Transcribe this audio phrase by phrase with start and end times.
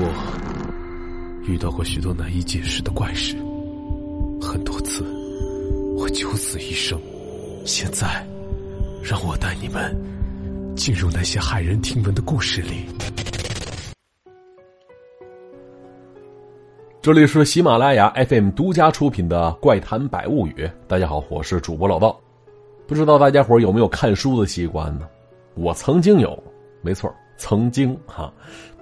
[0.00, 3.34] 我遇到过许多难以解释的怪事，
[4.40, 5.02] 很多次
[5.96, 6.96] 我九死一生。
[7.64, 8.24] 现在，
[9.02, 9.92] 让我带你们
[10.76, 12.86] 进入那些骇人听闻的故事里。
[17.02, 20.54] 这里是喜马拉雅 FM 独家出品的《怪谈百物语》，
[20.86, 22.16] 大家好，我是主播老道。
[22.86, 25.08] 不知道大家伙有没有看书的习惯呢？
[25.56, 26.40] 我曾经有，
[26.82, 27.12] 没错。
[27.38, 28.30] 曾经哈，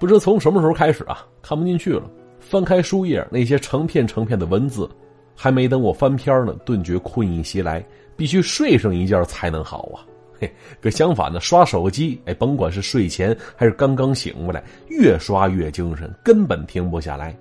[0.00, 2.10] 不知从什么时候开始啊，看不进去了。
[2.40, 4.88] 翻开书页，那些成片成片的文字，
[5.36, 7.84] 还没等我翻篇呢，顿觉困意袭来，
[8.16, 10.02] 必须睡上一觉才能好啊。
[10.38, 17.36] 嘿，可相反呢，刷手机，哎，甭管是睡前还是刚刚醒过来，越刷越精神，根本停不下来。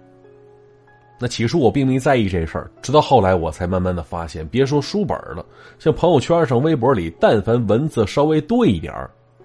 [1.20, 5.46] 那起初我并没在意这事儿，直到后来我才慢慢的发现，别说书本了，
[5.78, 8.94] 像朋友圈上、微博里，但凡文字稍微多一点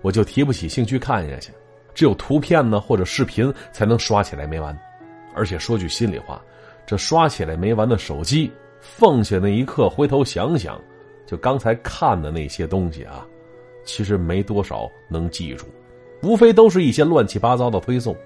[0.00, 1.52] 我就提不起兴趣看下去。
[1.94, 4.76] 只有图片呢或者视频才能刷起来没完，
[5.34, 6.42] 而且说句心里话，
[6.86, 10.80] 这刷起来没完的手机，放下那一刻回头想想，
[11.26, 13.26] 就刚才看的那些东西啊，
[13.84, 15.66] 其实没多少能记住，
[16.22, 18.16] 无非都是一些乱七八糟的推送，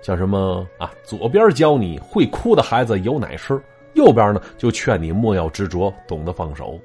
[0.00, 3.60] 像什么啊，左边教你会哭的孩子有奶吃，
[3.94, 6.80] 右边呢就劝你莫要执着，懂得放手，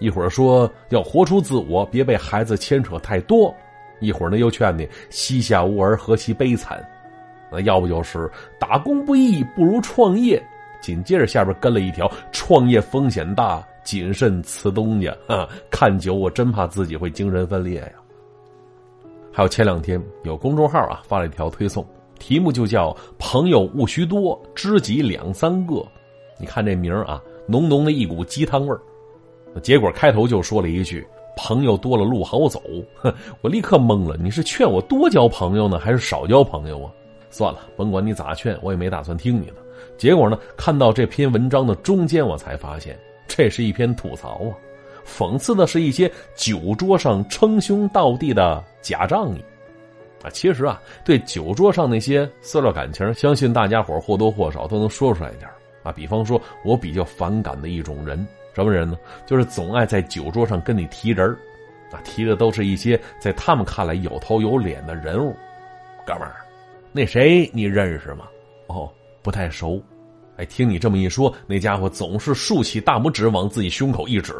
[0.00, 3.54] 一会儿说要活出自我，别被孩子牵扯太多。
[4.02, 6.78] 一会儿呢，又劝你膝下无儿，何其悲惨；
[7.50, 10.42] 那要不就是打工不易，不如创业。
[10.80, 15.16] 紧接着下边跟了一条：创业风险大，谨慎辞东家。
[15.28, 17.92] 啊，看久我真怕自己会精神分裂呀。
[19.32, 21.86] 还有前两天有公众号啊发了一条推送，
[22.18, 25.86] 题目就叫“朋友勿须多，知己两三个”。
[26.38, 28.80] 你看这名啊，浓浓的一股鸡汤味儿。
[29.62, 31.06] 结果开头就说了一句。
[31.36, 32.62] 朋友多了路好走，
[32.94, 33.12] 哼！
[33.40, 34.16] 我立刻懵了。
[34.20, 36.92] 你是劝我多交朋友呢，还是少交朋友啊？
[37.30, 39.54] 算了，甭管你咋劝，我也没打算听你的。
[39.96, 44.52] 结果呢，看到这篇文章的中间，我才发现这是一篇吐槽啊，
[45.06, 49.42] 讽刺的是一些酒桌上称兄道弟的假仗义
[50.22, 50.28] 啊。
[50.30, 55.50] 其实啊，对酒桌上那些塑料感情，相信大家伙或多或少都能说出来一点
[55.82, 55.90] 啊。
[55.90, 58.26] 比方说，我比较反感的一种人。
[58.54, 58.96] 什么人呢？
[59.26, 61.28] 就是总爱在酒桌上跟你提人
[61.90, 65.34] 啊，提的都是一些在他们看来有头有脸的人物。
[66.06, 66.36] 哥们儿，
[66.92, 68.26] 那谁你认识吗？
[68.66, 68.90] 哦，
[69.22, 69.82] 不太熟。
[70.36, 74.32] 哎，听你这么一说，那家伙总是竖起大拇指往自己胸口一指。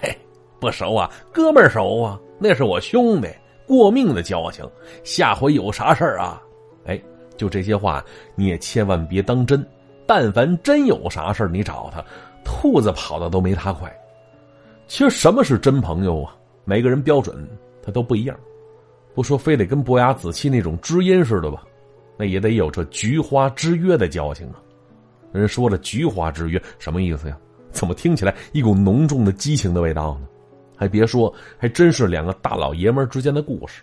[0.00, 0.14] 嘿，
[0.60, 3.28] 不熟啊，哥们儿熟啊，那是我兄弟，
[3.66, 4.68] 过命的交情。
[5.04, 6.40] 下回有啥事儿啊？
[6.84, 7.00] 哎，
[7.36, 9.66] 就这些话你也千万别当真。
[10.06, 12.04] 但凡真有啥事儿，你找他。
[12.50, 13.94] 兔子跑的都没他快。
[14.86, 16.34] 其实什么是真朋友啊？
[16.64, 17.46] 每个人标准
[17.82, 18.34] 他都不一样。
[19.14, 21.62] 不说非得跟伯牙子期那种知音似的吧，
[22.16, 24.62] 那也得有这菊花之约的交情啊。
[25.30, 27.36] 人说了菊花之约什么意思呀？
[27.70, 30.26] 怎么听起来一股浓重的激情的味道呢？
[30.74, 33.82] 还别说，还真是两个大老爷们之间的故事。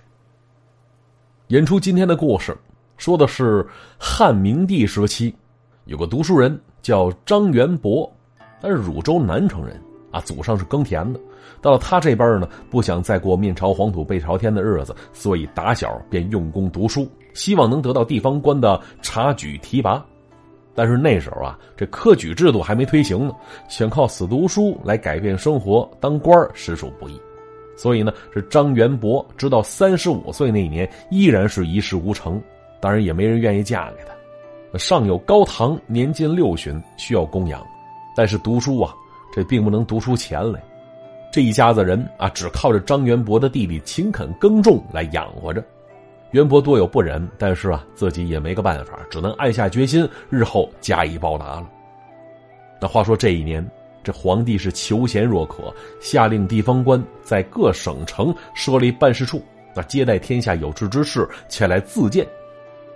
[1.49, 2.57] 演出今天的故事，
[2.97, 3.63] 说的是
[3.99, 5.35] 汉明帝时期，
[5.83, 8.11] 有个读书人叫张元博。
[8.61, 9.79] 他是汝州南城人
[10.11, 11.19] 啊，祖上是耕田的。
[11.61, 20.03] 到了他这辈呢，不想再过面朝黄土背朝天的日子，所以打小便用功读书，希望能得到地方官的察举提拔。
[20.73, 23.33] 但是那时候啊，这科举制度还没推行呢，
[23.69, 27.19] 想靠死读书来改变生活、当官实属不易。
[27.77, 32.41] 所以呢，这张元博直到三十五岁那年，依然是一事无成。
[32.79, 34.77] 当然，也没人愿意嫁给他。
[34.77, 37.65] 上有高堂，年近六旬，需要供养。
[38.15, 38.95] 但是读书啊，
[39.33, 40.63] 这并不能读出钱来。
[41.31, 45.63] 这一家子人啊，只靠着张元博的弟弟勤恳耕种来养活着。
[46.31, 51.69] 元博多有不忍，但是啊，自己也没个办法，只能暗下决心，日后加以报答了。
[52.79, 53.65] 那话说这一年，
[54.03, 59.41] 这皇帝是求贤若渴，下令地方官在各省城设立办事处，
[59.75, 62.25] 那接待天下有志之士前来自荐。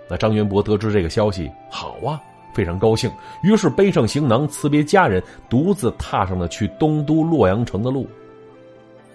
[0.08, 2.20] 那张元博得知这个消息，好啊。
[2.52, 3.10] 非常高兴，
[3.42, 8.06] 于是背上行囊，辞别家人，独自踏上了去东都洛阳城的路。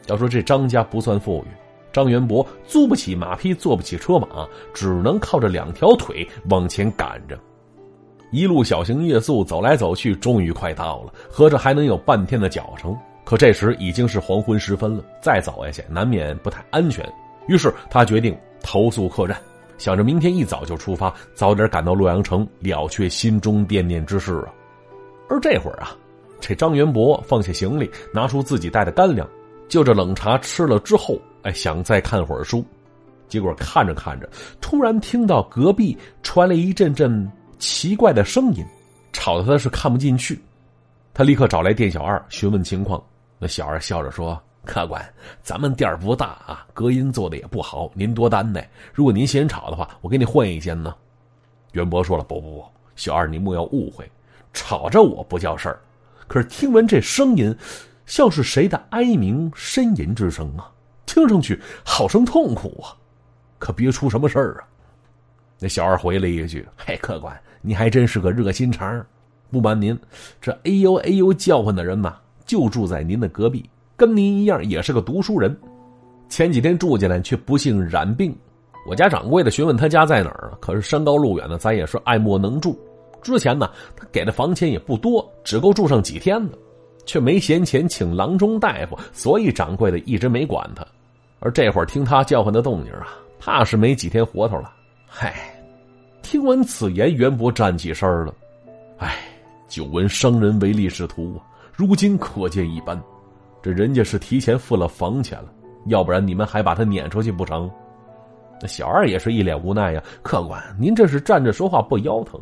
[0.07, 1.47] 要说这张家不算富裕，
[1.91, 7.37] 张元博租不起马匹，坐不起车马，只能靠着两条腿往前赶着。
[8.31, 12.97] 一路小行夜宿，走来走去，终于快到了，合着还能有半天的脚程。
[13.23, 17.03] 可这时已经是黄昏时分了，再走下去难免不太安全。
[17.47, 19.37] 于是他决定投宿客栈。
[19.77, 24.53] 想着明天一早就出发，早点赶到洛阳城，了却心中惦念之事啊。
[25.29, 25.95] 而这会儿啊，
[26.39, 29.27] 这张元博放下行李，拿出自己带的干粮，
[29.67, 32.63] 就着冷茶吃了之后，哎，想再看会儿书。
[33.27, 34.29] 结果看着看着，
[34.61, 37.27] 突然听到隔壁传来一阵阵
[37.57, 38.63] 奇怪的声音，
[39.11, 40.39] 吵得他是看不进去。
[41.11, 43.03] 他立刻找来店小二询问情况。
[43.39, 48.69] 那小二笑着说：“客官，咱们店儿不大啊，隔音做的也不好，您多担待。
[48.93, 50.93] 如果您嫌吵的话，我给你换一间呢。”
[51.71, 52.65] 袁博说了：“不不不，
[52.95, 54.09] 小二你莫要误会，
[54.51, 55.79] 吵着我不叫事儿，
[56.27, 57.55] 可是听闻这声音，
[58.05, 60.71] 像是谁的哀鸣呻吟之声啊，
[61.05, 62.97] 听上去好生痛苦啊。”
[63.57, 64.67] 可别出什么事儿啊！
[65.59, 69.03] 那小二回了一句：“嘿，客官，你还真是个热心肠。
[69.49, 69.97] 不瞒您，
[70.41, 75.55] 这哎呦哎呦叫唤的人呐，就住在您的隔壁，跟您一样也是个读书人。
[76.29, 78.35] 前几天住进来，却不幸染病。
[78.87, 82.79] 我家掌柜的询问他家在哪儿，可是山高路远的，咱也是爱莫能助。
[83.21, 86.57] 之前呢，他给的房钱也不多，只够住上几天的，
[87.05, 90.85] 却没闲钱请郎中大夫，所以掌柜的一直没管他。
[91.39, 93.07] 而这会儿听他叫唤的动静啊。”
[93.37, 94.73] 怕是没几天活头了。
[95.05, 95.35] 嗨，
[96.23, 98.33] 听闻此言，袁博站起身了。
[98.97, 99.17] 唉，
[99.67, 101.39] 久闻商人唯利是图，
[101.75, 102.99] 如今可见一斑。
[103.65, 105.51] 这人家是提前付了房钱了，
[105.87, 107.67] 要不然你们还把他撵出去不成？
[108.61, 110.03] 那小二也是一脸无奈呀。
[110.21, 112.39] 客官，您这是站着说话不腰疼。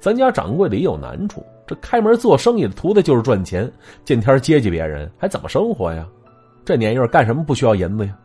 [0.00, 3.70] 咱家掌柜的也有难处，这开门做生意的图的就是赚钱，
[4.04, 6.04] 见天接济别人，还怎么生活呀？
[6.64, 8.18] 这年月干什么不需要银子呀？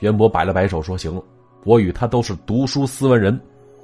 [0.00, 1.22] 袁博摆了摆手说：“行了，
[1.64, 3.40] 我与他都是读书斯文人，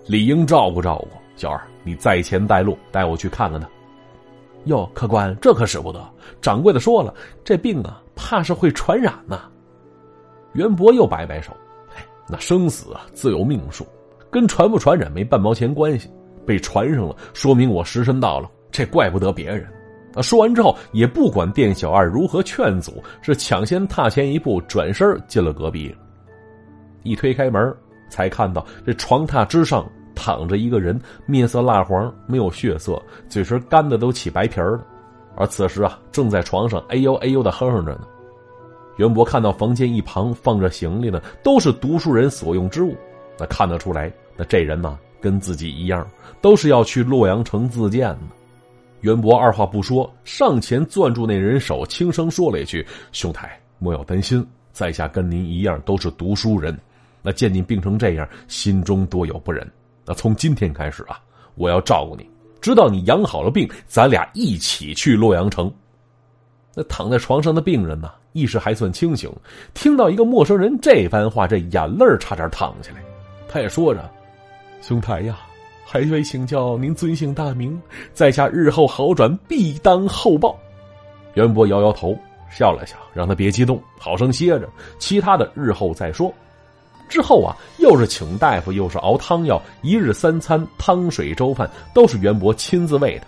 [0.09, 1.11] 理应照顾照顾。
[1.37, 3.69] 小二，你在前带路，带我去看看他。”
[4.67, 6.01] 哟，客官，这可使不得。
[6.41, 9.49] 掌柜的说了，这病啊，怕是会传染呐。
[10.53, 11.53] 袁博又摆摆手
[11.97, 13.87] ：“哎，那生死啊，自有命数，
[14.31, 16.11] 跟传不传染没半毛钱关系。
[16.47, 19.67] 被传上了，说明我时辰到了，这怪不得别人。”
[20.15, 20.23] 啊！
[20.23, 25.95] 说完之后，也不管店小二如何劝阻，是抢先踏前一步，转身进了隔壁。
[27.03, 27.75] 一推开门，
[28.09, 29.87] 才看到这床榻之上
[30.17, 34.85] 躺着一个人，面色蜡黄，没有血色，嘴唇干的都起白皮了。
[35.37, 38.01] 而此时啊，正在床上哎呦哎呦的哼哼着呢。
[38.97, 42.97] 袁博看到房间一旁放着行李呢，都是读书人所用之物，
[43.39, 46.09] 那看得出来，那这人呐，跟自己一样，
[46.41, 48.19] 都是要去洛阳城自荐的。
[49.03, 56.77] 袁博二话不说，上前攥住那人手，轻声说了一句：“兄台，莫要担心，在下跟您一样，都是读书人。”
[57.23, 59.71] 那见你病成这样，心中多有不忍。
[60.07, 61.21] 那从今天开始啊，
[61.57, 62.29] 我要照顾你，
[62.61, 65.73] 直到你养好了病，咱俩一起去洛阳城。
[66.75, 69.33] 那躺在床上的病人呢，意识还算清醒，
[69.75, 73.03] 听到一个陌生人这番话，这眼泪差点淌下来。
[73.49, 74.09] 他也说着
[74.83, 75.39] ：“兄台呀，
[75.85, 77.81] 还未请教您尊姓大名，
[78.13, 80.57] 在下日后好转，必当厚报。”
[81.35, 82.17] 袁博摇摇头，
[82.51, 84.69] 笑了笑，让他别激动，好生歇着，
[84.99, 86.33] 其他的日后再说。
[87.09, 93.27] 之后啊，又是请大夫，又是熬汤药，一日三餐汤水粥饭都是袁博亲自喂的。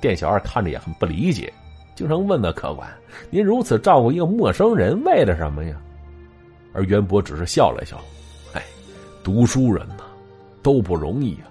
[0.00, 1.52] 店小二看着也很不理解，
[1.94, 2.88] 经常问呢：“客官，
[3.30, 5.76] 您如此照顾一个陌生人，为了什么呀？”
[6.74, 7.96] 而袁博只是笑了笑
[8.52, 8.62] ：“哎，
[9.22, 10.02] 读书人呐，
[10.62, 11.46] 都不容易啊。”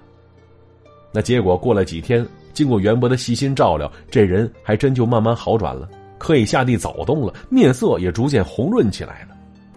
[1.13, 5.87] 那结果过了几天，经过袁博的细心照料，这人还真就慢慢好转了，
[6.17, 9.29] 可以下地走动了，面色也逐渐红润起来了。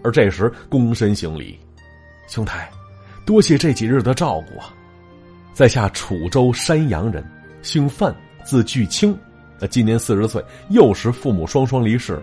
[0.03, 1.57] 而这时，躬身行礼。
[2.27, 2.69] 兄台，
[3.25, 4.73] 多谢这几日的照顾啊！
[5.53, 7.25] 在下楚州山阳人，
[7.61, 9.17] 姓范，字巨清，
[9.59, 12.21] 呃，今年四十岁，幼时父母双双离世，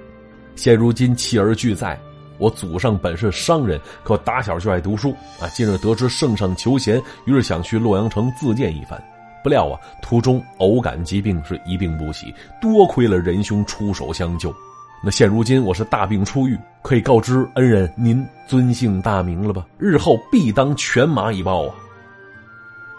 [0.54, 1.98] 现如今妻儿俱在。
[2.36, 5.48] 我祖上本是商人，可打小就爱读书啊。
[5.54, 9.02] 今日得知圣上求贤，于是想去洛阳城自荐一番，
[9.42, 14.54] 不料啊，途中偶感疾病，是一病不起，多亏了仁兄出手相救。
[15.06, 19.66] 那现如今我是大病初愈，可以告知恩人您尊姓大名了吧？
[19.76, 21.74] 日后必当犬马以报啊！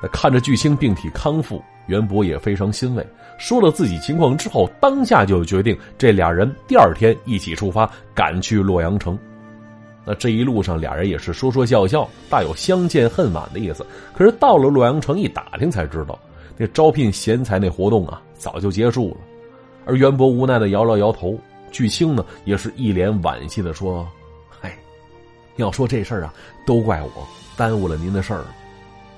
[0.03, 3.03] 那看着巨星病体康复，袁博也非常欣慰。
[3.39, 9.17] 说了自己情况之后，当下就决定这俩人第二天一起出发，赶去洛阳城。
[10.05, 13.83] 那这一路上俩人也是说说笑笑，大有相见恨晚的意思。
[14.15, 16.19] 可是到了洛阳城一打听才知道，
[16.55, 19.17] 那招聘贤才那活动啊早就结束了。
[19.87, 21.35] 而袁博无奈的摇了摇头。
[21.75, 24.07] 巨青呢，也是一脸惋惜的说
[24.47, 24.79] ：“嗨，
[25.57, 26.33] 要说这事儿啊，
[26.65, 27.27] 都怪我
[27.57, 28.45] 耽误了您的事儿。”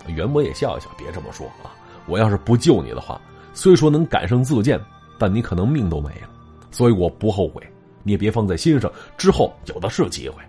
[0.09, 1.69] 袁博也笑一笑：“别这么说啊，
[2.07, 3.21] 我要是不救你的话，
[3.53, 4.81] 虽说能赶上自荐，
[5.19, 6.29] 但你可能命都没了。
[6.71, 7.61] 所以我不后悔，
[8.01, 10.41] 你也别放在心上，之后有的是机会。”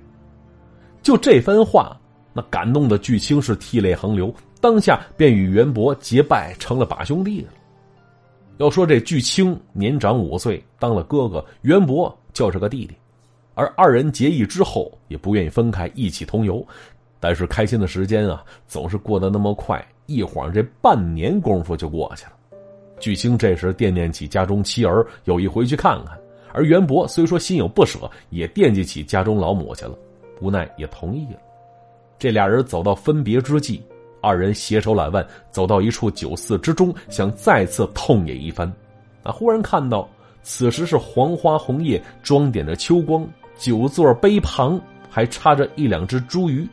[1.05, 1.95] 就这番话，
[2.33, 7.49] 那感动的巨青是涕泪横流，当下便与袁博结拜，成了把兄弟了。
[8.59, 12.95] 要说这巨青年长五岁，当了哥哥；袁博就是个弟弟，
[13.55, 16.65] 而二人结义之后也不愿意分开，一起同游。
[17.21, 22.33] 但是开心的时间啊，总是过得那么快，一晃这半年功夫就过去了。
[23.01, 26.19] 巨星这时惦念起家中妻儿，有意回去看看。
[26.53, 29.97] 而袁博虽说心有不舍，也惦记起家中老母亲了，
[30.41, 31.39] 无奈也同意了。
[32.19, 33.81] 这俩人走到分别之际，
[34.21, 38.71] 二人携手揽腕走到一处酒肆之中，想再次痛饮一番。
[39.23, 39.33] 啊！
[39.33, 40.09] 忽然看到，
[40.43, 43.27] 此时是黄花红叶装点着秋光，
[43.59, 46.67] 酒座杯旁还插着一两只茱萸。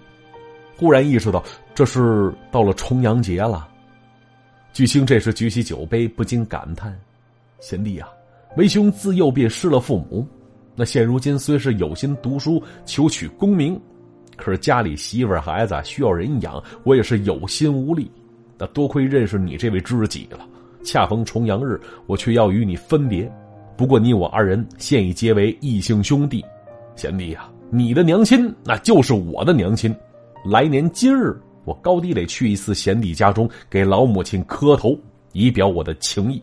[0.78, 3.68] 忽然意识到，这是到了重阳节了。
[4.74, 6.94] 巨星这时举起酒杯，不禁感叹
[7.60, 8.10] ：“贤弟啊，
[8.58, 10.28] 为兄自幼便失了父母，
[10.76, 13.80] 那现如今虽是有心读书求取功名，
[14.36, 18.10] 可是家里媳妇孩子需要人养，我也是有心无力。
[18.58, 20.40] 那多亏认识你这位知己了。”
[20.86, 23.32] 恰逢重阳日，我却要与你分别。
[23.76, 26.46] 不过你我二人现已结为异姓兄弟，
[26.96, 29.94] 贤弟呀，你的娘亲那就是我的娘亲。
[30.46, 34.96] 来年今日，我高低得去一次贤弟家中，给老母亲磕头，
[35.34, 36.40] 以表我的情谊。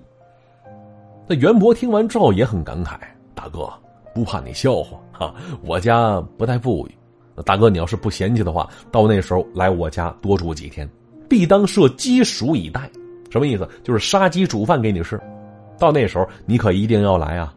[1.28, 2.98] 那袁博听完之后也很感慨
[3.32, 3.72] ：“大哥，
[4.12, 5.32] 不怕你笑话哈，
[5.64, 6.94] 我家不太富裕。
[7.44, 10.88] 大哥，你要是不嫌弃的话，到那时候来我家多住几天，
[11.28, 12.90] 必当设鸡黍以待。”
[13.30, 13.66] 什么意思？
[13.82, 15.18] 就是杀鸡煮饭给你吃，
[15.78, 17.54] 到那时候你可一定要来啊！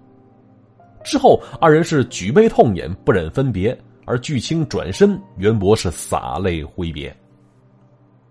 [1.04, 3.78] 之后二人是举杯痛饮，不忍分别。
[4.08, 7.12] 而巨青转身，袁博是洒泪挥别。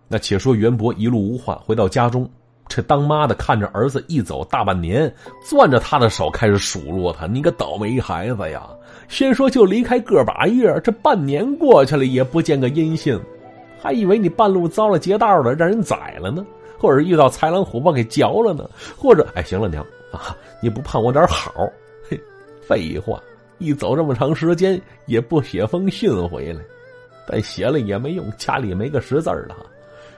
[0.06, 2.30] 那且说袁博一路无话，回到家中，
[2.74, 5.08] 这当妈的看着儿子一走大半年，
[5.48, 8.68] 攥着他的手开始数落他：“你个倒霉孩子呀！
[9.06, 13.16] 先说就离开个把月，这半年过去了也不见个音信，
[13.80, 16.44] 还以为你半路遭了劫道了，让人宰了呢。”
[16.76, 18.68] 或者遇到豺狼虎豹给嚼了呢？
[18.98, 21.52] 或者哎，行了娘啊，你不盼我点好？
[22.10, 22.20] 嘿，
[22.60, 23.22] 废话，
[23.58, 26.60] 一走这么长时间也不写封信回来，
[27.24, 29.54] 但写了也没用，家里没个识字的。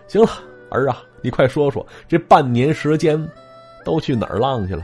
[0.09, 0.31] 行了，
[0.71, 3.23] 儿啊，你快说说，这半年时间
[3.85, 4.83] 都去哪儿浪去了？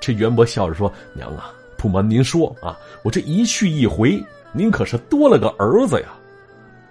[0.00, 6.08] 这袁博笑着说：“娘啊，不瞒您说啊，我这一去一回，您可是多了个儿子呀。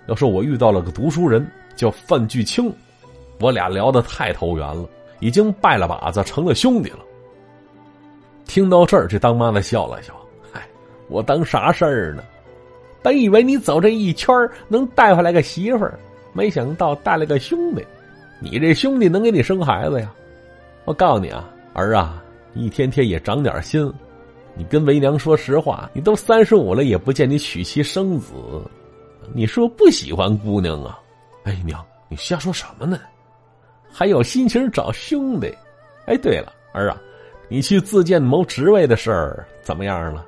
[0.08, 2.74] 要说我遇到了个读书人，叫范巨清。”
[3.40, 4.90] 我俩聊得太投缘了，
[5.20, 7.00] 已经拜了把子，成了兄弟了。
[8.46, 10.12] 听到这儿，这当妈的笑了笑
[10.52, 10.68] ：“嗨，
[11.08, 12.24] 我当啥事儿呢？
[13.04, 14.36] 本以为你走这一圈
[14.68, 16.00] 能带回来个媳妇儿，
[16.38, 17.84] 没想到带了个兄弟。
[18.40, 20.14] 你这兄弟能给你生孩子呀？
[20.86, 23.92] 我告诉你啊，儿啊，一天天也长点心。
[24.54, 28.34] 你跟为娘说实话，你都三十五了，也不见你娶妻生子。
[29.34, 31.00] 你说不是不喜欢姑娘啊？
[31.44, 33.00] 哎，娘，你瞎说什么呢？”
[33.92, 35.52] 还有心情找兄弟，
[36.06, 37.02] 哎，对了，儿啊，
[37.50, 40.24] 你去自荐谋职位的事儿怎么样了？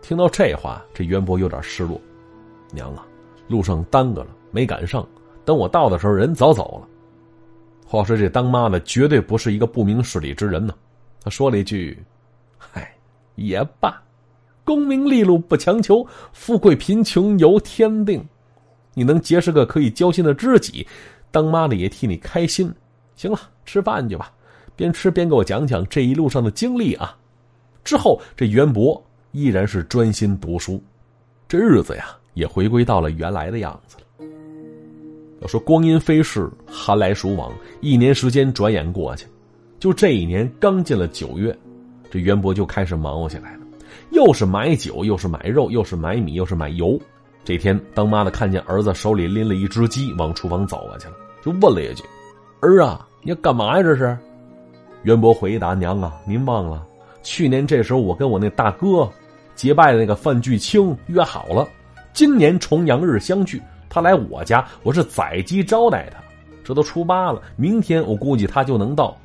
[0.00, 2.00] 听到这话，这袁博有点失落。
[2.70, 3.04] 娘啊，
[3.48, 5.06] 路上耽搁了，没赶上。
[5.44, 6.88] 等我到的时候，人早走了。
[7.86, 10.74] 话说这当妈的绝对不是一个不明事理之人呢。
[11.22, 11.96] 他说了一句
[12.58, 12.92] ：“嗨，
[13.36, 14.02] 也罢，
[14.64, 18.20] 功名利禄不强求，富贵贫穷由天定。
[18.94, 20.84] 你能结识个可以交心的知己。”
[21.30, 22.74] 当妈的也替你开心，
[23.14, 24.32] 行了，吃饭去吧。
[24.74, 27.16] 边吃边给我讲讲这一路上的经历啊。
[27.84, 29.00] 之后，这袁博
[29.30, 30.82] 依然是专心读书，
[31.46, 34.26] 这日子呀也回归到了原来的样子了。
[35.40, 39.26] 要说光阴飞逝，寒来暑往，一年时间转眼过去，
[39.78, 41.56] 就这一年刚进了九月，
[42.10, 43.60] 这袁博就开始忙活起来了，
[44.10, 46.98] 又是买酒，又是买肉，又是买米，又是买油。
[47.44, 52.02] 这天，当妈的看见儿子手里拎了一只鸡，往厨房走过去了，就问了一句
[52.60, 54.16] ：“儿啊，你要干嘛呀？”这是。
[55.04, 56.84] 袁博回答：“娘啊，您忘了，
[57.22, 59.08] 去年这时候我跟我那大哥
[59.54, 61.66] 结拜的那个范巨清约好了，
[62.12, 66.18] 今年重阳日相聚，他来我家，我是宰鸡招待他。
[66.62, 69.16] 这都初八了，明天我估计他就能到。”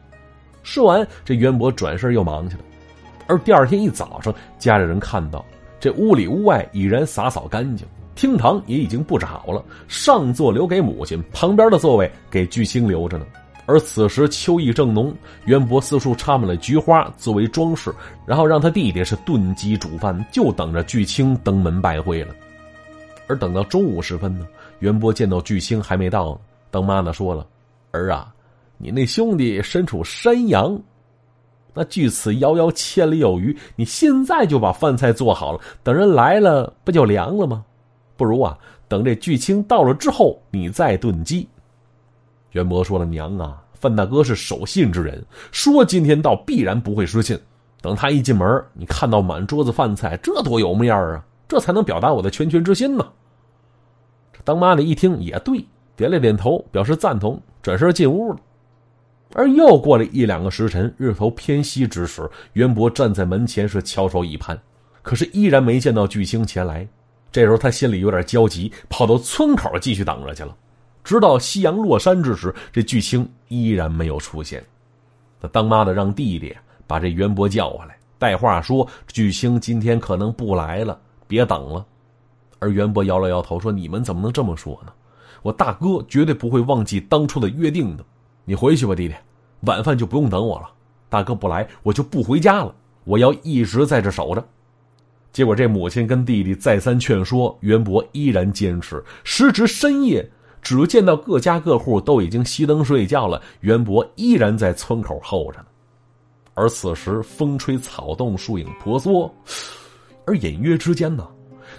[0.63, 2.63] 说完，这袁博转身又忙去了。
[3.27, 5.43] 而第二天一早上，家里人看到
[5.79, 7.85] 这屋里屋外已然洒扫干净。
[8.15, 13.25] 厅堂也已经布置好了，上座留给母亲，旁边的座位给巨星留着呢。
[13.65, 15.13] 而此时秋意正浓，
[15.45, 17.93] 袁博四处插满了菊花作为装饰，
[18.25, 22.35] 然后让他弟弟是炖鸡煮饭，就等着巨青登门拜会了。
[23.33, 24.45] 而等到中午时分呢，
[24.77, 27.47] 袁博见到巨星还没到呢，当妈的说了
[27.89, 28.31] ：“儿啊，
[28.77, 30.79] 你那兄弟身处山阳，
[31.73, 37.65] 那距此遥遥千里有余，你现在就把饭菜做好了，等人来了不就凉了吗？”
[38.15, 38.55] 不如啊，
[38.87, 41.47] 等这巨青到了之后，你再炖鸡。
[42.51, 47.35] 袁博说了：“娘啊，范大哥是守信之人，说今天到必然不会失信。
[47.81, 51.25] 等他一进门，你看到满桌子饭菜，这多有面啊！
[51.47, 53.05] 这才能表达我的拳拳之心呢。”
[54.43, 58.39] 当妈的一听也对，点了点头，表示赞同，转身进屋了。
[59.33, 64.59] 而又过了一两个时辰，日头偏西之时，袁博站在门前是翘首以盼，
[65.01, 66.87] 可是依然没见到巨星前来。
[67.31, 70.55] 这时候他心里有点焦急，跑到村口继续等着去了。
[71.03, 74.63] 直到夕阳落山之时，这巨星依然没有出现。
[75.41, 81.83] 他当妈的让弟弟把这袁博叫回来，带话说巨星今天可能不来了，别等了。
[82.63, 84.93] 而袁博摇了摇头说：“你们怎么能这么说呢？
[85.41, 88.05] 我大哥绝对不会忘记当初的约定的。”
[88.45, 89.13] 你回去吧，弟弟，
[89.61, 90.69] 晚饭就不用等我了。
[91.09, 92.73] 大哥不来，我就不回家了。
[93.03, 94.41] 我要一直在这守着。
[95.33, 99.03] 结果这母亲跟弟弟再三劝说，袁博依然坚持。
[99.25, 100.25] 时值深夜，
[100.61, 105.65] 只见到各家各户都已经熄灯睡觉了，袁博依然在村口候着呢。
[106.53, 109.29] 而此时风吹草动，树影婆娑，
[110.25, 111.27] 而隐约之间呢，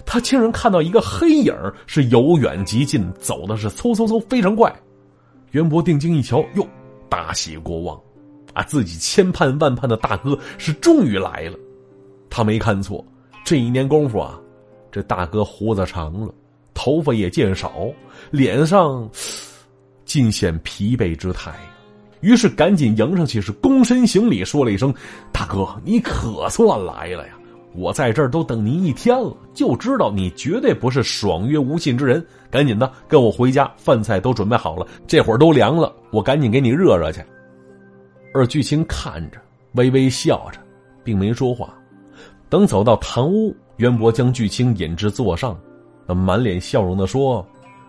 [0.06, 1.54] 他竟然看到一个黑影
[1.86, 4.72] 是由远及近，走的是嗖嗖嗖，非常快。
[5.52, 6.66] 袁博定睛一瞧，哟，
[7.08, 8.00] 大喜过望，
[8.52, 11.58] 啊，自己千盼万盼的大哥是终于来了。
[12.28, 13.04] 他没看错，
[13.44, 14.38] 这一年功夫啊，
[14.90, 16.34] 这大哥胡子长了，
[16.74, 17.86] 头发也见少，
[18.30, 19.08] 脸上
[20.04, 21.54] 尽显疲惫之态。
[22.20, 24.92] 于是赶紧迎上去，是躬身行礼，说了一声
[25.30, 27.34] ：“大哥，你可算来了呀！”
[27.74, 32.24] 我在这儿都等您一天了，就知道你绝对不是爽约无信之人。
[32.50, 37.20] 赶紧的，跟我回家，饭菜都准备好了，这会儿都凉了，我赶紧给你热热去。
[38.32, 39.38] 二巨星看着，
[39.72, 40.60] 微微笑着，
[41.02, 41.74] 并没说话。
[42.48, 45.58] 等走到堂屋，袁博将巨星引至座上，
[46.06, 47.44] 那满脸笑容的说：“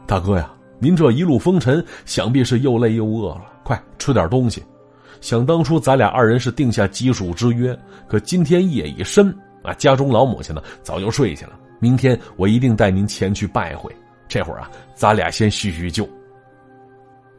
[0.07, 4.63] 大哥呀，您这一路风尘，想必是又累又饿了，快吃点东西。
[5.21, 7.77] 想当初咱俩二人是定下基属之约，
[8.07, 9.31] 可今天夜已深。”
[9.65, 11.53] 啊，家中老母亲呢，早就睡下了。
[11.79, 13.93] 明天我一定带您前去拜会。
[14.27, 16.07] 这会儿啊，咱俩先叙叙旧。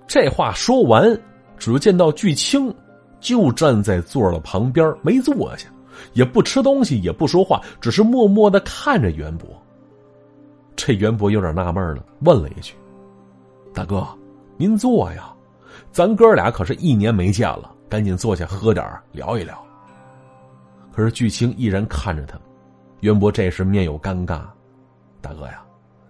[0.06, 1.18] 这话说完，
[1.58, 2.72] 只见到巨青
[3.18, 5.68] 就站在座的旁边，没坐下，
[6.12, 9.48] 也不吃东西，也不说话，只是默默的看着袁博。
[10.76, 12.74] 这袁博有点纳闷了，问了一句
[13.74, 14.06] ：“大哥，
[14.56, 15.34] 您坐呀，
[15.90, 19.60] 咱哥俩可是一年没见了，赶紧坐下喝点聊一聊。”
[20.96, 22.40] 可是巨青依然看着他，
[23.00, 24.46] 渊博这时面有尴尬。
[25.20, 25.62] 大哥呀，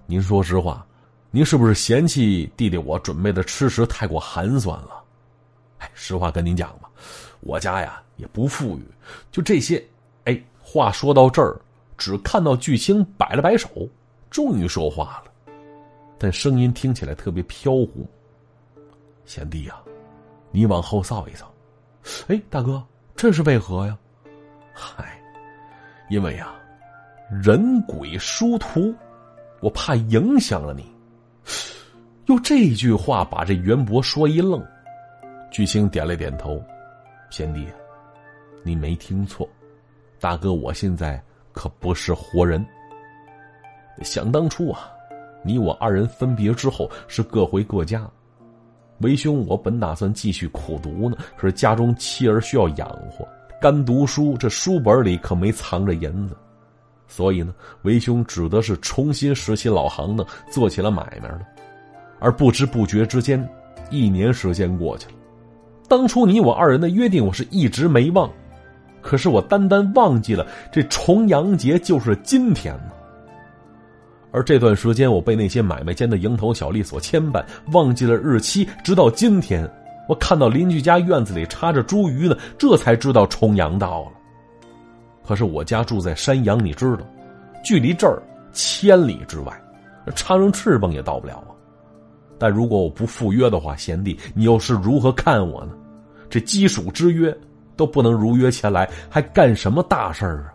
[0.06, 0.86] 您说实话，
[1.32, 5.02] 您是不是嫌弃弟弟我准备的吃食太过寒酸了？
[5.78, 6.88] 哎，实话跟您讲吧，
[7.40, 8.86] 我家呀也不富裕，
[9.32, 9.84] 就这些。
[10.22, 11.60] 哎，话说到这儿，
[11.98, 13.68] 只看到巨青摆了摆手，
[14.30, 15.52] 终于说话了，
[16.16, 18.08] 但声音听起来特别飘忽。
[19.24, 19.74] 贤弟呀，
[20.52, 21.52] 你往后扫一扫。
[22.28, 22.80] 哎，大哥，
[23.16, 23.98] 这是为何呀？
[24.78, 25.18] 嗨，
[26.10, 26.54] 因为呀，
[27.42, 28.94] 人鬼殊途，
[29.60, 30.84] 我怕影响了你。
[32.26, 34.62] 用这句话把这袁博说一愣。
[35.50, 36.62] 巨星点了点头，
[37.30, 37.66] 贤弟，
[38.62, 39.48] 你没听错，
[40.20, 42.64] 大哥，我现在可不是活人。
[44.02, 44.90] 想当初啊，
[45.42, 48.06] 你我二人分别之后是各回各家，
[48.98, 53.26] 为兄我本打算继续苦读呢，可是家中妻儿需要养活。
[53.66, 56.36] 干读书，这书本里可没藏着银子，
[57.08, 57.52] 所以呢，
[57.82, 61.40] 为兄只得是重新拾起老行当，做起了买卖了。
[62.20, 63.44] 而不知不觉之间，
[63.90, 65.14] 一年时间过去了。
[65.88, 68.30] 当初你我二人的约定，我是一直没忘，
[69.02, 72.92] 可是我单单忘记了这重阳节就是今天呢。
[74.30, 79.68] 而这段时间，我被那些买卖间的蝇头小利所牵绊，忘记了日期，直到今天。
[80.08, 84.12] 我看到邻居家院子里插着茱萸呢，这才知道重阳到了。
[85.26, 87.00] 可是我家住在山阳，你知道，
[87.64, 89.62] 距离这儿千里之外，
[90.14, 91.50] 插上翅膀也到不了啊。
[92.38, 95.72] 但如果我不赴约的话，贤弟，你又是如何看我呢？
[96.30, 97.36] 这基属之约
[97.76, 100.54] 都不能如约前来，还干什么大事儿啊？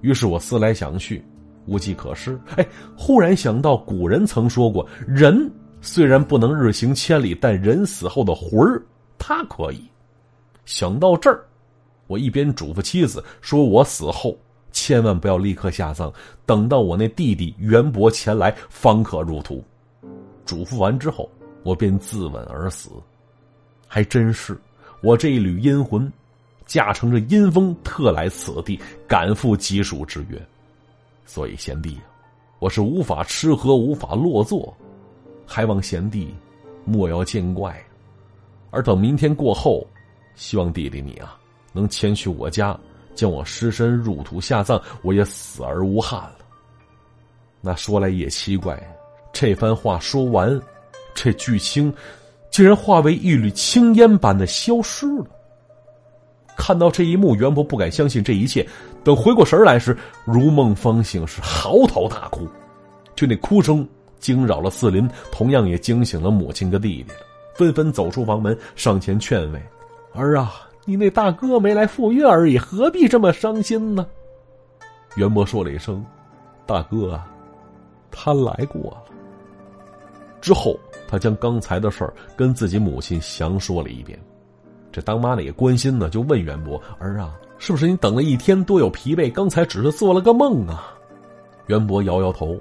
[0.00, 1.24] 于是我思来想去，
[1.66, 2.40] 无计可施。
[2.56, 5.48] 哎，忽然想到古人曾说过，人。
[5.82, 8.82] 虽然不能日行千里，但人死后的魂儿，
[9.18, 9.82] 他可以。
[10.64, 11.44] 想到这儿，
[12.06, 14.38] 我一边嘱咐妻子说：“我死后
[14.72, 16.12] 千万不要立刻下葬，
[16.44, 19.64] 等到我那弟弟袁博前来，方可入土。”
[20.44, 21.30] 嘱咐完之后，
[21.62, 22.90] 我便自刎而死。
[23.86, 24.56] 还真是，
[25.02, 26.12] 我这一缕阴魂，
[26.66, 30.40] 驾乘着阴风，特来此地，赶赴吉蜀之约。
[31.24, 31.98] 所以贤弟，
[32.58, 34.76] 我是无法吃喝，无法落座。
[35.52, 36.32] 还望贤弟
[36.84, 37.76] 莫要见怪，
[38.70, 39.84] 而等明天过后，
[40.36, 41.36] 希望弟弟你啊
[41.72, 42.78] 能前去我家，
[43.16, 46.36] 将我尸身入土下葬，我也死而无憾了。
[47.60, 48.80] 那说来也奇怪，
[49.32, 50.48] 这番话说完，
[51.14, 51.92] 这巨青
[52.48, 55.26] 竟然化为一缕青烟般的消失了。
[56.56, 58.64] 看到这一幕，袁博不敢相信这一切。
[59.02, 62.46] 等回过神来时，如梦方醒，是嚎啕大哭。
[63.16, 63.86] 就那哭声
[64.20, 67.12] 惊扰了四邻，同样也惊醒了母亲跟弟弟
[67.54, 69.60] 纷纷走出房门，上前劝慰
[70.14, 74.06] ：“儿啊，你那大哥没来赴约而已，何必这么伤心呢？”
[75.16, 76.04] 袁博说了一声
[76.64, 77.26] ：“大哥啊，
[78.10, 79.02] 他来过了。”
[80.40, 80.78] 之后，
[81.08, 84.18] 他将刚才的事儿跟自己母亲详说了一遍。
[84.92, 89.30] 这当妈的也关心呢，就问袁博：“儿啊，是不是你等了一天多有疲惫？
[89.30, 90.94] 刚才只是做了个梦啊？”
[91.66, 92.58] 袁博摇摇头：“，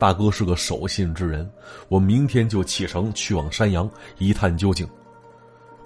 [0.00, 1.48] 大哥是个守信之人，
[1.88, 4.88] 我明天就启程去往山阳一探究竟。”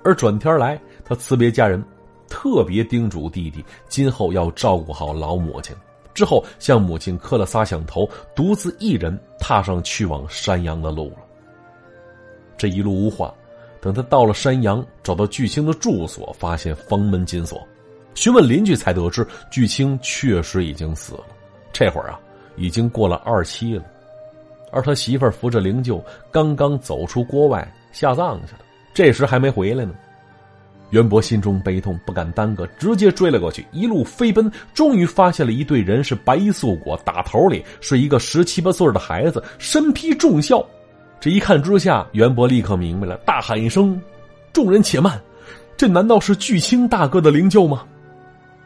[0.04, 1.82] 而转天来，他辞别家人，
[2.28, 5.74] 特别叮嘱弟弟今后要照顾好老母亲。
[6.14, 11.16] 之后向母亲磕了仨响头，独自一人踏上去往山阳的路了。
[12.56, 13.34] 这一路无话。
[13.80, 17.60] 等他到了山阳，找到巨青的住所，发现房门紧锁，
[18.14, 21.24] 询问邻居才得知巨青确实已经死了。
[21.70, 22.18] 这会儿啊，
[22.56, 23.84] 已经过了二七了，
[24.74, 28.58] 而他媳妇儿扶着灵柩刚刚走出锅外下葬去了，
[28.92, 29.94] 这时还没回来呢。
[30.90, 40.64] 袁博心中悲痛，不敢耽搁，直接追了过去，一路飞奔，终于发现了一队人，是白衣素裹，打头里是一个十七八岁的孩子，身披重孝。
[41.20, 44.00] 这一看之下，袁博立刻明白了，大喊一声
[44.52, 45.20] ：“众人且慢！
[45.76, 47.84] 这难道是巨青大哥的灵柩吗？”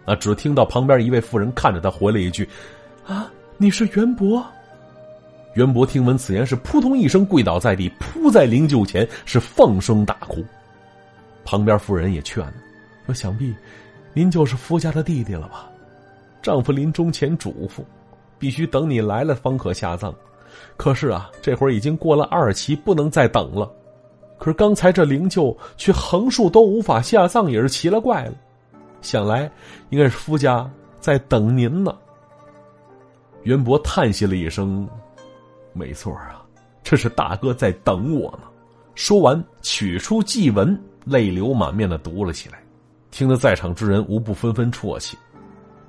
[0.05, 0.15] 啊！
[0.17, 2.49] 只听到旁边一位妇人看着他回了一句
[3.07, 4.45] ：“啊，你是袁博。”
[5.55, 10.45] 袁博听闻此言，是扑通一声跪倒在地，扑在灵柩前，是放声大哭。
[11.45, 12.45] 旁边妇人也劝
[13.07, 13.55] 说：“想必
[14.13, 15.69] 您就是夫家的弟弟了吧？
[16.43, 17.83] 丈夫临终前嘱咐，
[18.39, 20.15] 必须等你来了方可下葬。”
[20.77, 23.71] 可是啊，这会儿已经过了二期，不能再等了。
[24.39, 28.35] 可是刚才这灵柩却横竖都无法下葬，也是奇了怪了。
[29.01, 29.51] 想来
[29.91, 30.69] 应该是夫家
[31.01, 31.97] 在等您呢。
[33.43, 34.89] 袁博叹息了一声
[35.79, 36.45] ：“没错啊，
[36.83, 38.41] 这是大哥在等我呢。”
[38.97, 42.61] 说完，取出祭文，泪流满面的读了起来，
[43.13, 45.17] 听得在场之人无不纷纷啜泣。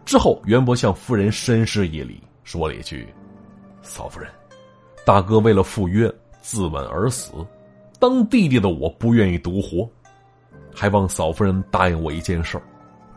[0.05, 3.11] 之后，袁博向夫人深施一礼，说了一句
[3.81, 4.29] ：“嫂夫人。”
[5.05, 6.07] 大哥为了赴约
[6.39, 7.31] 自刎而死，
[7.99, 9.89] 当弟弟的我不愿意独活，
[10.71, 12.61] 还望嫂夫人答应我一件事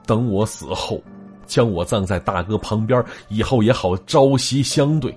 [0.06, 1.02] 等我死后，
[1.46, 5.14] 将我葬在大哥旁边，以后也好朝夕相对。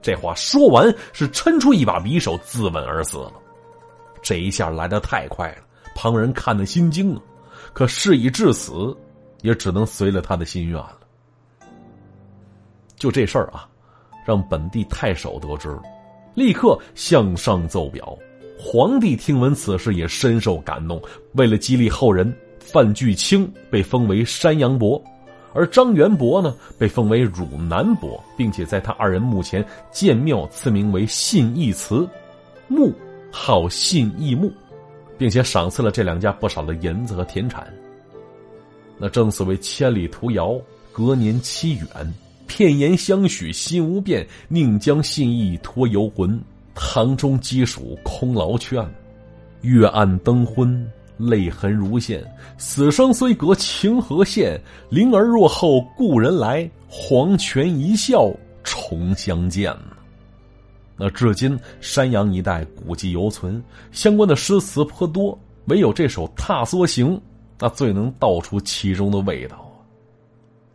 [0.00, 3.34] 这话说完，是抻出一把匕首自刎而死了。
[4.22, 5.58] 这一下来得太快了，
[5.94, 7.22] 旁人看得心惊啊！
[7.72, 8.96] 可事已至此，
[9.42, 10.98] 也只能随了他的心愿了。
[12.96, 13.68] 就这事儿啊，
[14.26, 15.82] 让本地太守得知了。
[16.34, 18.16] 立刻向上奏表，
[18.58, 21.00] 皇帝听闻此事也深受感动。
[21.34, 25.02] 为了激励后人，范巨卿被封为山阳伯，
[25.58, 32.08] 而张元伯呢被封为汝南伯，并且在他二人墓前建庙，赐名为信义祠，
[32.68, 32.92] 墓
[33.32, 34.52] 号信义墓，
[35.18, 37.66] 并且赏赐了这两家不少的银子和田产。
[38.96, 40.56] 那正所谓千里途遥，
[40.92, 42.14] 隔年期远。
[42.46, 46.40] 片言相许心无变，宁将信义托游魂。
[46.72, 48.88] 堂中鸡黍空劳劝，
[49.62, 50.88] 月暗灯昏
[51.18, 52.24] 泪痕如线。
[52.56, 54.58] 死生虽隔情何限？
[54.88, 58.30] 灵儿若后故人来，黄泉一笑
[58.64, 59.76] 重相见。
[60.96, 67.16] 那至今山阳一带古迹犹存，相关的诗词颇多，唯有这首《踏梭行》，
[67.58, 69.70] 那最能道出其中的味道。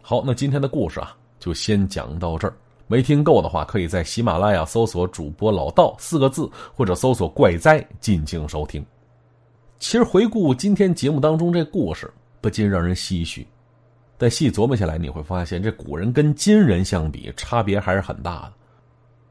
[0.02, 1.16] 好，那今天的故事啊。
[1.40, 2.56] 就先讲到这儿，
[2.88, 8.82] 没听够的话，可以在喜马拉雅搜索“主播老道”四个字，或者搜索“怪哉”进行收听。
[9.84, 13.46] 其实回顾今天节目当中这故事，不禁让人唏嘘。
[14.18, 18.54] 但细琢磨下来，你会发现这古人跟今人相比，差别还是很大的。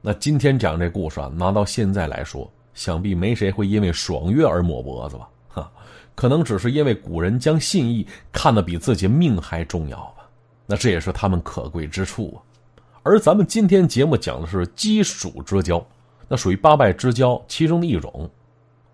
[0.02, 5.26] 那今天讲这故事啊，拿到现在来说，想必没谁会因为爽约而抹脖子吧？
[5.48, 5.72] 哈，
[6.14, 10.28] 可能只是因为古人将信义看得比自己命还重要吧。
[10.66, 15.82] 那这也是他们可贵之处啊，而咱们今天节目讲的是鸡黍之交，
[16.28, 18.30] 那属于八拜之交其中的一种。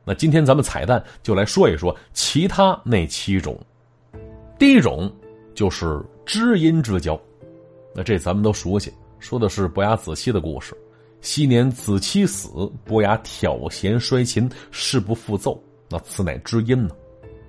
[0.09, 3.61] 那今天咱们彩蛋就来说一说其他那七种。
[4.59, 5.13] 第一种
[5.55, 7.21] 就是知音之交，
[7.95, 10.75] 那这咱们都熟悉，说的是伯牙子期的故事。
[11.21, 12.49] 昔年子期死，
[12.87, 15.63] 伯牙挑弦摔琴，誓不复奏。
[15.91, 16.95] 那此乃知音呢？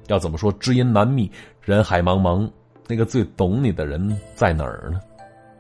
[0.07, 2.45] 要怎么说知音难觅，人海茫茫。
[2.89, 4.99] 那个最懂你的人在哪儿呢？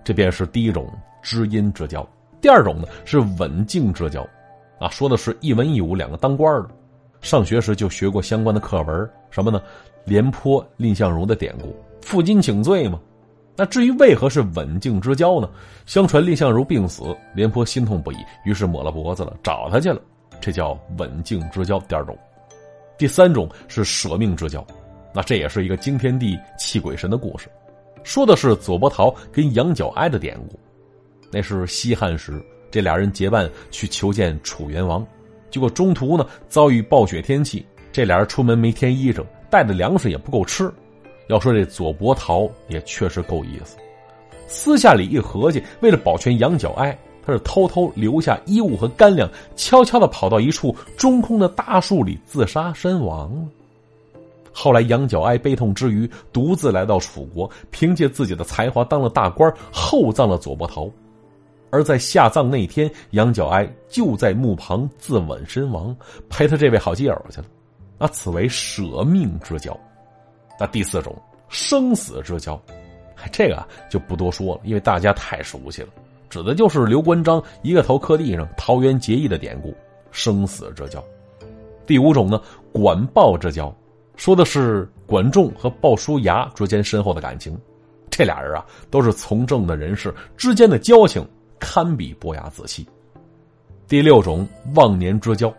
[0.03, 2.05] 这便是第一种知音之交。
[2.41, 4.27] 第二种呢是稳静之交，
[4.81, 6.69] 啊，说的是一文一武两个当官的，
[7.21, 9.61] 上学时就学过相关的课文，什么呢？
[10.05, 12.99] 廉颇、蔺相如的典故，负荆请罪嘛。
[13.55, 15.49] 那至于为何是刎颈之交呢？
[15.85, 20.01] 相传蔺相如病死，廉颇心痛不已，于是抹了脖子了，找他去了，
[20.39, 21.77] 这叫刎颈之交。
[21.81, 22.17] 第二种，
[22.97, 24.65] 第三种是舍命之交，
[25.13, 27.49] 那这也是一个惊天地泣鬼神的故事，
[28.03, 30.57] 说的是左伯桃跟杨角哀的典故。
[31.29, 35.05] 那是西汉时，这俩人结伴去求见楚元王，
[35.49, 39.23] 结果中途呢遭遇暴雪天气，这俩人出门没添衣裳。
[39.49, 40.71] 带的粮食也不够吃，
[41.27, 43.77] 要说这左伯桃也确实够意思。
[44.47, 53.47] 私下里一合计，为了保全杨角哀，他是偷偷留下衣物和干粮，悄悄的跑到一处中空的大树里自杀身亡了。
[54.51, 60.87] 后来杨角哀悲痛之余，独自来到楚国，凭借自己的才华当了大官，厚葬了左伯桃。
[61.69, 65.95] 而在下葬那天，杨角哀就在墓旁自刎身亡，
[66.29, 67.45] 陪他这位好基友去了。
[67.97, 69.77] 那此为舍命之交，
[70.59, 71.15] 那第四种
[71.47, 72.59] 生死之交，
[73.31, 75.89] 这个就不多说了，因为大家太熟悉了，
[76.29, 79.75] 指的就是刘关张一个头磕地上，桃园结义的典故。
[80.11, 81.03] 生死之交，
[81.85, 83.71] 第五种呢，管鲍之交，
[84.15, 87.55] 说的是管仲和鲍叔牙之间深厚的感情，
[88.09, 91.23] 这俩人啊都是从政的人士之间的交情
[91.59, 92.87] 堪比伯牙子期。
[93.87, 95.53] 第六种忘年之交。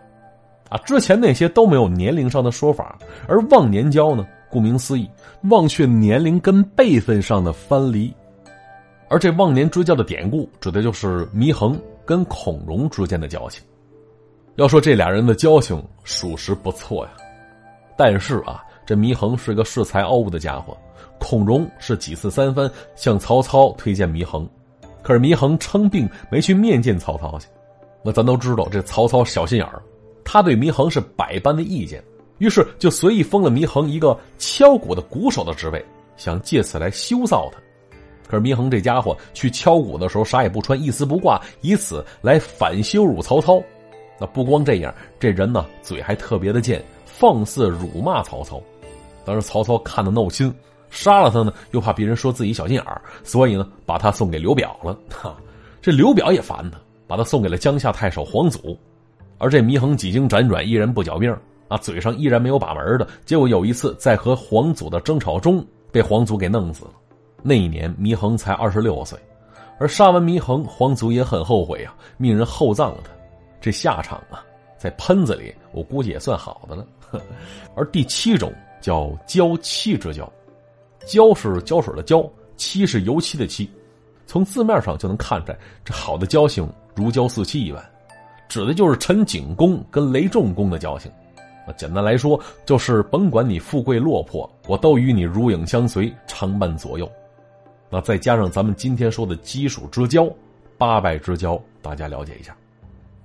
[0.69, 5.05] 啊，之前那些都没有年龄上的说法，而忘年交呢，顾名思义，
[5.49, 8.13] 忘却年龄跟辈分上的藩篱。
[9.09, 13.61] 而这忘年之交的典故，指的就是祢衡跟孔融之间的交情。
[14.55, 17.11] 要说这俩人的交情，属实不错呀。
[17.97, 20.77] 但是啊，这祢衡是个恃才傲物的家伙，
[21.19, 24.47] 孔融是几次三番向曹操推荐祢衡，
[25.01, 27.47] 可是祢衡称病没去面见曹操去。
[28.03, 29.81] 那咱都知道，这曹操小心眼儿。
[30.23, 32.03] 他对祢衡是百般的意见，
[32.37, 35.83] 于是就随意封了祢衡一个敲鼓的鼓手的职位，
[36.15, 37.57] 想借此来羞臊他。
[38.27, 43.61] 可是祢衡这家伙去敲鼓的时候啥也不穿，一丝不挂，以此来反羞辱曹操。
[44.19, 48.61] 那不光这样，这人呢嘴还特别的贱，放肆辱骂曹操。
[49.25, 50.53] 当时曹操看得闹心，
[50.91, 54.95] 杀了他呢又怕别人说自己小心眼儿，所以呢把他送给刘表了。
[55.09, 55.35] 哈，
[55.81, 56.77] 这刘表也烦他，
[57.07, 58.77] 把他送给了江夏太守黄祖。
[59.39, 61.35] 而这祢衡几经辗转，依然不缴命
[61.67, 63.07] 啊，嘴上依然没有把门的。
[63.25, 66.91] 结果有一次在和黄祖的争吵中，被皇祖给弄死了。
[67.41, 69.17] 那一年祢衡才二十六岁，
[69.79, 73.09] 而杀完祢衡，皇祖也很后悔啊，命人厚葬了他。
[73.59, 74.43] 这下场啊，
[74.77, 76.85] 在喷子里，我估计也算好的了。
[77.75, 80.31] 而第七种叫胶漆之交，
[81.05, 82.23] 胶是胶水的胶，
[82.57, 83.69] 漆是油漆的漆，
[84.25, 87.83] 从字面上就能看出来，这好的交情如胶似漆一般。
[88.47, 91.09] 指的就是陈景公跟雷仲公的交情，
[91.65, 97.09] 啊，简单来说就是甭管你富贵落魄，我都与你如影相随，常伴左右。
[97.89, 100.29] 那再加上咱们今天说的基础之交，
[100.77, 102.55] 八拜之交，大家了解一下。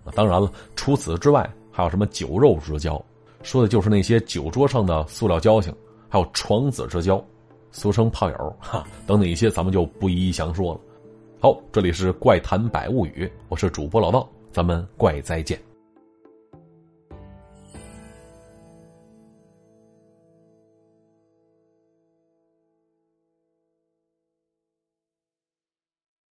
[0.05, 3.05] 那当然了，除此之外，还有什么酒肉之交，
[3.43, 5.73] 说的就是那些酒桌上的塑料交情；
[6.09, 7.23] 还有床子之交，
[7.77, 10.81] 俗称炮友， 哈，等等一些，咱们就不一一详说了。
[11.39, 14.27] 好，这里是怪谈百物语，我是主播老道。
[14.51, 15.61] 咱们怪再见。